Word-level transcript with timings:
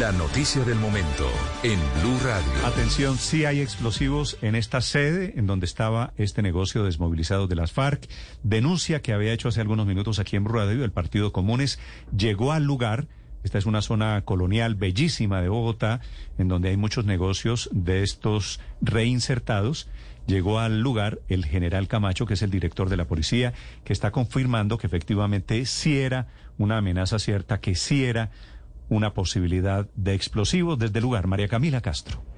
La 0.00 0.10
noticia 0.10 0.64
del 0.64 0.76
momento 0.80 1.30
en 1.62 1.78
Blue 2.00 2.18
Radio. 2.24 2.66
Atención, 2.66 3.16
sí 3.16 3.44
hay 3.44 3.60
explosivos 3.60 4.36
en 4.42 4.56
esta 4.56 4.80
sede 4.80 5.34
en 5.36 5.46
donde 5.46 5.66
estaba 5.66 6.12
este 6.16 6.42
negocio 6.42 6.82
desmovilizado 6.82 7.46
de 7.46 7.54
las 7.54 7.70
FARC. 7.70 8.08
Denuncia 8.42 9.02
que 9.02 9.12
había 9.12 9.32
hecho 9.32 9.48
hace 9.48 9.60
algunos 9.60 9.86
minutos 9.86 10.18
aquí 10.18 10.34
en 10.34 10.42
Blue 10.42 10.56
Radio 10.56 10.84
el 10.84 10.90
Partido 10.90 11.32
Comunes 11.32 11.78
llegó 12.16 12.50
al 12.52 12.64
lugar. 12.64 13.06
Esta 13.44 13.58
es 13.58 13.66
una 13.66 13.82
zona 13.82 14.22
colonial 14.22 14.74
bellísima 14.74 15.40
de 15.40 15.48
Bogotá, 15.48 16.00
en 16.38 16.48
donde 16.48 16.70
hay 16.70 16.76
muchos 16.76 17.04
negocios 17.04 17.68
de 17.72 18.02
estos 18.02 18.58
reinsertados. 18.80 19.88
Llegó 20.26 20.58
al 20.58 20.80
lugar 20.80 21.20
el 21.28 21.44
general 21.44 21.86
Camacho, 21.86 22.26
que 22.26 22.34
es 22.34 22.42
el 22.42 22.50
director 22.50 22.88
de 22.88 22.96
la 22.96 23.04
policía, 23.04 23.52
que 23.84 23.92
está 23.92 24.10
confirmando 24.10 24.76
que 24.76 24.88
efectivamente 24.88 25.64
sí 25.66 25.98
era 25.98 26.26
una 26.58 26.78
amenaza 26.78 27.18
cierta, 27.18 27.60
que 27.60 27.74
sí 27.74 28.04
era 28.04 28.30
una 28.88 29.14
posibilidad 29.14 29.88
de 29.94 30.14
explosivos 30.14 30.78
desde 30.78 30.98
el 30.98 31.04
lugar. 31.04 31.26
María 31.26 31.48
Camila 31.48 31.80
Castro. 31.80 32.33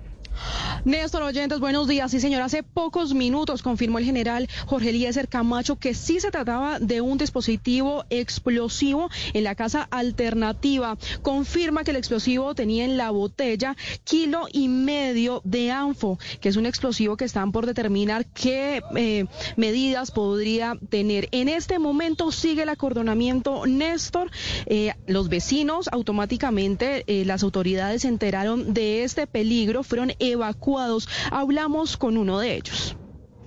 Néstor 0.85 1.23
Oyentes, 1.23 1.59
buenos 1.59 1.89
días. 1.89 2.11
Sí, 2.11 2.21
señor, 2.21 2.43
hace 2.43 2.63
pocos 2.63 3.15
minutos 3.15 3.63
confirmó 3.63 3.99
el 3.99 4.05
general 4.05 4.49
Jorge 4.67 4.91
Eliezer 4.91 5.29
Camacho 5.29 5.77
que 5.77 5.95
sí 5.95 6.21
se 6.21 6.31
trataba 6.31 6.79
de 6.79 7.01
un 7.01 7.19
dispositivo 7.19 8.05
explosivo 8.11 9.11
en 9.33 9.45
la 9.45 9.55
casa 9.55 9.89
alternativa. 9.91 10.97
Confirma 11.23 11.85
que 11.85 11.91
el 11.91 11.97
explosivo 11.97 12.55
tenía 12.55 12.85
en 12.85 12.97
la 12.97 13.11
botella 13.11 13.77
kilo 14.05 14.47
y 14.53 14.69
medio 14.69 15.41
de 15.45 15.71
anfo, 15.71 16.19
que 16.41 16.49
es 16.49 16.57
un 16.57 16.67
explosivo 16.67 17.17
que 17.17 17.25
están 17.25 17.53
por 17.53 17.67
determinar 17.67 18.27
qué 18.27 18.83
eh, 18.97 19.27
medidas 19.57 20.11
podría 20.11 20.79
tener. 20.89 21.29
En 21.33 21.49
este 21.49 21.79
momento 21.79 22.33
sigue 22.33 22.63
el 22.63 22.69
acordonamiento, 22.69 23.67
Néstor. 23.67 24.31
Eh, 24.67 24.93
los 25.07 25.29
vecinos 25.29 25.89
automáticamente, 25.93 27.05
eh, 27.07 27.25
las 27.25 27.43
autoridades 27.43 28.03
se 28.03 28.09
enteraron 28.09 28.73
de 28.75 29.05
este 29.05 29.27
peligro, 29.27 29.83
fueron 29.83 30.13
evacuados. 30.33 31.09
Hablamos 31.31 31.97
con 31.97 32.17
uno 32.17 32.39
de 32.39 32.57
ellos. 32.57 32.97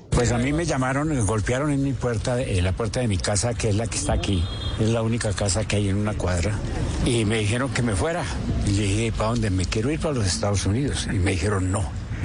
Pues 0.10 0.32
a 0.32 0.38
mí 0.38 0.52
me 0.52 0.66
llamaron, 0.66 1.26
golpearon 1.26 1.72
en 1.72 1.84
mi 1.84 1.94
puerta, 1.94 2.42
en 2.42 2.64
la 2.64 2.74
puerta 2.74 3.00
de 3.00 3.08
mi 3.08 3.18
casa, 3.18 3.54
que 3.54 3.70
es 3.70 3.76
la 3.76 3.88
que 3.88 3.98
está 3.98 4.14
aquí. 4.14 4.44
Es 4.80 4.90
la 4.90 5.02
única 5.02 5.32
casa 5.34 5.66
que 5.66 5.78
hay 5.78 5.90
en 5.90 5.98
una 5.98 6.14
cuadra. 6.14 6.58
Y 7.06 7.26
me 7.26 7.40
dijeron 7.40 7.70
que 7.70 7.82
me 7.82 7.96
fuera. 7.96 8.24
Y 8.68 8.72
le 8.72 8.84
dije, 8.84 9.12
¿para 9.12 9.30
dónde? 9.30 9.50
Me 9.50 9.66
quiero 9.66 9.92
ir 9.92 10.00
para 10.00 10.16
los 10.16 10.26
Estados 10.26 10.66
Unidos. 10.66 11.08
Y 11.10 11.20
me 11.20 11.32
dijeron, 11.32 11.72
no, 11.72 11.84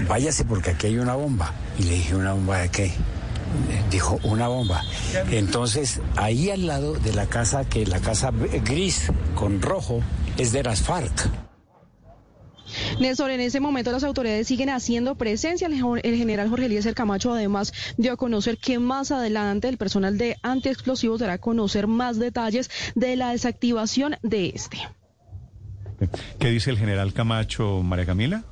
váyase 0.08 0.44
porque 0.44 0.70
aquí 0.70 0.88
hay 0.88 0.98
una 0.98 1.14
bomba. 1.14 1.52
Y 1.78 1.84
le 1.84 1.94
dije, 1.94 2.16
¿una 2.16 2.32
bomba 2.32 2.58
de 2.58 2.68
qué? 2.70 2.92
Dijo, 3.90 4.18
una 4.24 4.48
bomba. 4.48 4.82
Entonces, 5.30 6.00
ahí 6.16 6.50
al 6.50 6.66
lado 6.66 6.94
de 6.94 7.12
la 7.12 7.26
casa, 7.26 7.64
que 7.64 7.86
la 7.86 8.00
casa 8.00 8.32
gris 8.64 9.12
con 9.34 9.62
rojo, 9.62 10.00
es 10.36 10.50
de 10.52 10.64
las 10.64 10.82
FARC. 10.82 11.43
Néstor, 13.00 13.30
en 13.30 13.40
ese 13.40 13.60
momento 13.60 13.90
las 13.90 14.04
autoridades 14.04 14.46
siguen 14.46 14.70
haciendo 14.70 15.16
presencia. 15.16 15.68
El 15.68 16.16
general 16.16 16.48
Jorge 16.48 16.66
Eliezer 16.66 16.94
Camacho 16.94 17.32
además 17.32 17.72
dio 17.96 18.12
a 18.12 18.16
conocer 18.16 18.56
que 18.58 18.78
más 18.78 19.10
adelante 19.10 19.68
el 19.68 19.78
personal 19.78 20.16
de 20.16 20.36
antiexplosivos 20.42 21.20
dará 21.20 21.34
a 21.34 21.38
conocer 21.38 21.86
más 21.86 22.18
detalles 22.18 22.70
de 22.94 23.16
la 23.16 23.30
desactivación 23.30 24.16
de 24.22 24.52
este. 24.54 24.78
¿Qué 26.38 26.50
dice 26.50 26.70
el 26.70 26.78
general 26.78 27.12
Camacho, 27.12 27.82
María 27.82 28.06
Camila? 28.06 28.44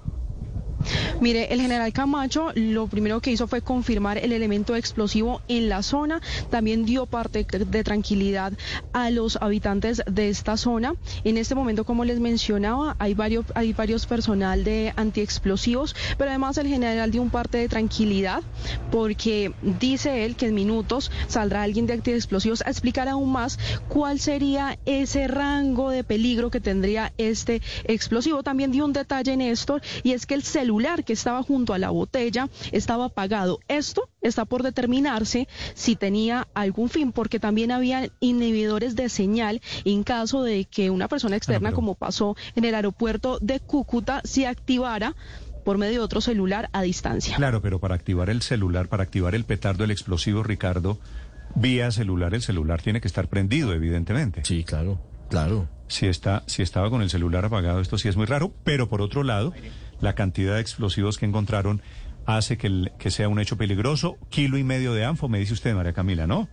Mire, 1.21 1.53
el 1.53 1.61
general 1.61 1.93
Camacho 1.93 2.51
lo 2.55 2.87
primero 2.87 3.21
que 3.21 3.31
hizo 3.31 3.47
fue 3.47 3.63
confirmar 3.63 4.19
el 4.19 4.33
elemento 4.33 4.75
explosivo 4.77 5.41
en 5.49 5.69
la 5.69 5.83
zona, 5.83 6.21
también 6.51 6.85
dio 6.85 7.07
parte 7.07 7.45
de 7.45 7.85
tranquilidad 7.85 8.53
a 8.93 9.11
los 9.11 9.37
habitantes 9.41 10.03
de 10.11 10.29
esta 10.29 10.57
zona. 10.57 10.95
En 11.25 11.37
este 11.37 11.55
momento, 11.55 11.85
como 11.85 12.05
les 12.05 12.21
mencionaba, 12.21 12.97
hay 12.99 13.15
varios, 13.15 13.47
hay 13.55 13.73
varios 13.73 14.07
personal 14.07 14.65
de 14.65 14.93
antiexplosivos, 14.97 15.95
pero 16.19 16.31
además 16.31 16.59
el 16.59 16.67
general 16.67 17.11
dio 17.11 17.23
un 17.23 17.31
parte 17.31 17.59
de 17.59 17.69
tranquilidad 17.69 18.43
porque 18.91 19.53
dice 19.81 20.25
él 20.25 20.37
que 20.37 20.47
en 20.47 20.55
minutos 20.55 21.11
saldrá 21.29 21.63
alguien 21.63 21.87
de 21.87 21.95
antiexplosivos 21.95 22.63
a 22.67 22.71
explicar 22.71 23.09
aún 23.09 23.33
más 23.33 23.59
cuál 23.89 24.19
sería 24.19 24.79
ese 24.87 25.29
rango 25.29 25.91
de 25.91 26.05
peligro 26.05 26.51
que 26.51 26.61
tendría 26.61 27.13
este 27.19 27.63
explosivo. 27.85 28.43
También 28.43 28.73
dio 28.73 28.85
un 28.85 28.93
detalle, 28.93 29.37
Néstor, 29.37 29.83
y 30.03 30.13
es 30.13 30.27
que 30.27 30.35
el 30.35 30.43
celular 30.43 30.72
que 31.05 31.13
estaba 31.13 31.43
junto 31.43 31.75
a 31.75 31.79
la 31.79 31.91
botella 31.91 32.49
estaba 32.73 33.07
apagado. 33.07 33.61
Esto 33.69 34.09
está 34.21 34.45
por 34.45 34.63
determinarse 34.63 35.49
si 35.75 35.97
tenía 35.97 36.49
algún 36.55 36.89
fin, 36.89 37.13
porque 37.13 37.39
también 37.39 37.71
había 37.71 38.09
inhibidores 38.21 38.97
de 38.97 39.09
señal 39.09 39.61
en 39.85 40.03
caso 40.03 40.43
de 40.43 40.65
que 40.65 40.91
una 40.91 41.09
persona 41.09 41.37
externa, 41.37 41.73
como 41.73 41.95
pasó 41.95 42.37
en 42.55 42.65
el 42.65 42.75
aeropuerto 42.75 43.39
de 43.41 43.61
Cúcuta, 43.61 44.23
se 44.25 44.47
activara 44.47 45.15
por 45.65 45.79
medio 45.79 46.01
de 46.01 46.05
otro 46.05 46.21
celular 46.21 46.69
a 46.73 46.83
distancia. 46.83 47.37
Claro, 47.37 47.61
pero 47.63 47.79
para 47.79 47.95
activar 47.95 48.31
el 48.31 48.43
celular, 48.43 48.89
para 48.89 49.03
activar 49.03 49.35
el 49.35 49.45
petardo, 49.45 49.85
el 49.85 49.91
explosivo, 49.91 50.43
Ricardo, 50.43 50.99
vía 51.55 51.91
celular, 51.91 52.35
el 52.35 52.43
celular 52.43 52.83
tiene 52.83 53.01
que 53.01 53.09
estar 53.09 53.29
prendido, 53.29 53.73
evidentemente. 53.73 54.43
Sí, 54.45 54.65
claro, 54.65 55.01
claro. 55.29 55.69
Si, 55.87 56.07
está, 56.07 56.43
si 56.47 56.63
estaba 56.63 56.89
con 56.91 57.03
el 57.03 57.11
celular 57.11 57.45
apagado, 57.45 57.81
esto 57.81 57.99
sí 57.99 58.09
es 58.09 58.17
muy 58.17 58.27
raro, 58.27 58.53
pero 58.65 58.89
por 58.89 59.03
otro 59.03 59.23
lado 59.23 59.53
la 60.03 60.15
cantidad 60.15 60.57
de 60.57 60.61
explosivos 60.61 61.17
que 61.17 61.25
encontraron 61.25 61.81
hace 62.27 62.59
que, 62.59 62.93
que 62.99 63.11
sea 63.11 63.29
un 63.29 63.41
hecho 63.41 63.57
peligroso. 63.57 64.19
Kilo 64.29 64.59
y 64.59 64.65
medio 64.65 64.93
de 64.93 65.05
anfo, 65.05 65.29
me 65.29 65.39
dice 65.39 65.55
usted, 65.55 65.75
María 65.75 65.95
Camila, 65.95 66.27
¿no? 66.27 66.49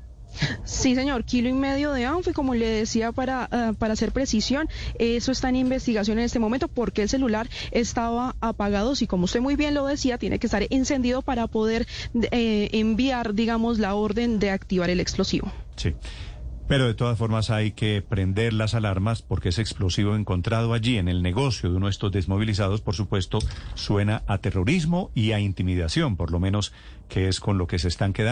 Sí, 0.63 0.95
señor, 0.95 1.23
kilo 1.25 1.49
y 1.49 1.53
medio 1.53 1.91
de 1.91 2.05
anfo 2.05 2.29
y 2.29 2.33
como 2.33 2.53
le 2.53 2.67
decía 2.67 3.11
para, 3.11 3.49
uh, 3.51 3.73
para 3.73 3.93
hacer 3.93 4.11
precisión, 4.11 4.69
eso 4.99 5.31
está 5.31 5.49
en 5.49 5.55
investigación 5.55 6.19
en 6.19 6.25
este 6.25 6.39
momento 6.39 6.67
porque 6.67 7.01
el 7.01 7.09
celular 7.09 7.49
estaba 7.71 8.35
apagado. 8.39 8.93
Y 8.99 9.07
como 9.07 9.25
usted 9.25 9.41
muy 9.41 9.55
bien 9.55 9.73
lo 9.73 9.85
decía, 9.85 10.17
tiene 10.17 10.39
que 10.39 10.47
estar 10.47 10.65
encendido 10.69 11.21
para 11.21 11.47
poder 11.47 11.87
eh, 12.31 12.69
enviar, 12.73 13.33
digamos, 13.33 13.79
la 13.79 13.95
orden 13.95 14.39
de 14.39 14.51
activar 14.51 14.89
el 14.89 14.99
explosivo. 14.99 15.51
Sí. 15.75 15.95
Pero 16.69 16.85
de 16.85 16.93
todas 16.93 17.17
formas 17.17 17.49
hay 17.49 17.71
que 17.71 18.03
prender 18.07 18.53
las 18.53 18.75
alarmas 18.75 19.23
porque 19.23 19.49
ese 19.49 19.61
explosivo 19.61 20.15
encontrado 20.15 20.73
allí 20.73 20.99
en 20.99 21.07
el 21.07 21.23
negocio 21.23 21.71
de 21.71 21.77
uno 21.77 21.87
de 21.87 21.91
estos 21.91 22.11
desmovilizados, 22.11 22.79
por 22.79 22.93
supuesto, 22.93 23.39
suena 23.73 24.21
a 24.27 24.37
terrorismo 24.37 25.09
y 25.15 25.31
a 25.31 25.39
intimidación, 25.39 26.15
por 26.15 26.29
lo 26.29 26.39
menos 26.39 26.71
que 27.07 27.27
es 27.27 27.39
con 27.39 27.57
lo 27.57 27.65
que 27.65 27.79
se 27.79 27.87
están 27.87 28.13
quedando. 28.13 28.29